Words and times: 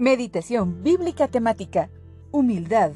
Meditación 0.00 0.84
bíblica 0.84 1.26
temática. 1.26 1.90
Humildad. 2.30 2.92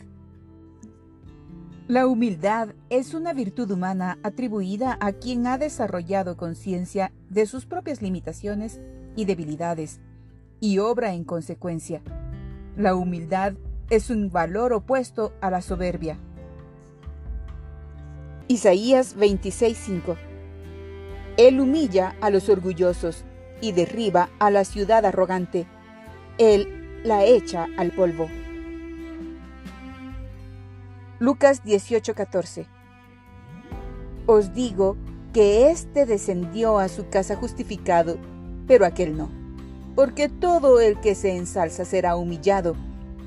La 1.88 2.06
humildad 2.06 2.76
es 2.90 3.12
una 3.12 3.32
virtud 3.32 3.68
humana 3.72 4.20
atribuida 4.22 4.98
a 5.00 5.10
quien 5.10 5.48
ha 5.48 5.58
desarrollado 5.58 6.36
conciencia 6.36 7.10
de 7.28 7.46
sus 7.46 7.66
propias 7.66 8.02
limitaciones 8.02 8.80
y 9.16 9.24
debilidades 9.24 10.00
y 10.60 10.78
obra 10.78 11.12
en 11.12 11.24
consecuencia. 11.24 12.02
La 12.77 12.95
humildad 12.95 13.55
es 13.91 14.09
un 14.09 14.30
valor 14.30 14.73
opuesto 14.73 15.32
a 15.41 15.50
la 15.50 15.60
soberbia. 15.60 16.19
Isaías 18.46 19.16
26:5 19.16 20.16
Él 21.37 21.59
humilla 21.59 22.14
a 22.20 22.30
los 22.30 22.48
orgullosos 22.48 23.24
y 23.60 23.73
derriba 23.73 24.30
a 24.38 24.52
la 24.52 24.64
ciudad 24.64 25.05
arrogante. 25.05 25.66
Él 26.38 26.81
la 27.05 27.24
echa 27.24 27.66
al 27.77 27.91
polvo. 27.91 28.29
Lucas 31.19 31.62
18:14 31.65 32.66
Os 34.27 34.55
digo 34.55 34.97
que 35.33 35.70
éste 35.70 36.07
descendió 36.07 36.79
a 36.79 36.88
su 36.88 37.09
casa 37.09 37.37
justificado, 37.37 38.19
pero 38.66 38.87
aquel 38.87 39.16
no. 39.16 39.30
Porque 39.95 40.29
todo 40.29 40.80
el 40.80 41.01
que 41.01 41.15
se 41.15 41.37
ensalza 41.37 41.84
será 41.84 42.16
humillado, 42.16 42.77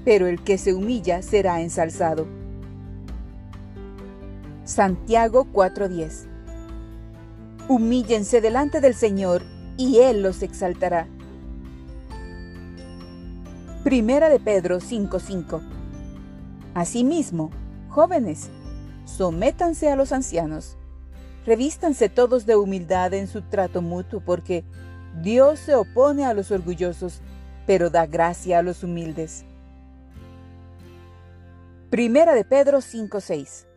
pero 0.04 0.28
el 0.28 0.42
que 0.42 0.58
se 0.58 0.74
humilla 0.74 1.22
será 1.22 1.62
ensalzado. 1.62 2.28
Santiago 4.64 5.48
4:10 5.52 6.28
Humíllense 7.68 8.42
delante 8.42 8.80
del 8.80 8.96
Señor 8.96 9.44
y 9.78 10.00
Él 10.00 10.22
los 10.22 10.44
exaltará. 10.44 11.08
Primera 13.86 14.30
de 14.30 14.40
Pedro 14.40 14.80
5:5 14.80 15.62
Asimismo, 16.74 17.52
jóvenes, 17.88 18.50
sométanse 19.06 19.92
a 19.92 19.96
los 19.96 20.12
ancianos. 20.12 20.76
Revístanse 21.46 22.10
todos 22.10 22.48
de 22.48 22.56
humildad 22.56 23.14
en 23.14 23.28
su 23.28 23.44
trato 23.44 23.84
mutuo, 23.84 24.22
porque 24.26 24.64
Dios 25.22 25.60
se 25.60 25.76
opone 25.76 26.26
a 26.26 26.34
los 26.34 26.50
orgullosos, 26.50 27.22
pero 27.68 27.92
da 27.92 28.08
gracia 28.08 28.58
a 28.58 28.64
los 28.64 28.84
humildes. 28.84 29.46
Primera 31.92 32.34
de 32.34 32.44
Pedro 32.44 32.82
5:6 32.82 33.68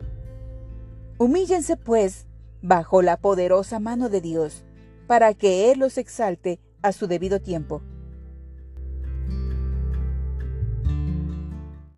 Humíllense 1.19 1.77
pues 1.77 2.25
bajo 2.63 3.03
la 3.03 3.17
poderosa 3.17 3.79
mano 3.79 4.09
de 4.09 4.21
Dios, 4.21 4.63
para 5.05 5.35
que 5.35 5.71
Él 5.71 5.77
los 5.77 5.99
exalte 5.99 6.59
a 6.81 6.93
su 6.93 7.05
debido 7.05 7.39
tiempo 7.39 7.83